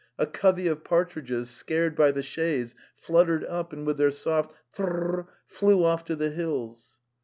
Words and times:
A 0.17 0.25
covey 0.25 0.65
of 0.65 0.83
partridges, 0.83 1.51
scared 1.51 1.95
by 1.95 2.09
the 2.09 2.23
chaise, 2.23 2.73
fluttered 2.95 3.45
up 3.45 3.71
and 3.71 3.85
with 3.85 3.97
their 3.97 4.09
soft 4.09 4.51
"'trrrr!"' 4.73 5.27
flew 5.45 5.83
off 5.83 6.05
to 6.05 6.15
the 6.15 6.31
hills. 6.31 6.97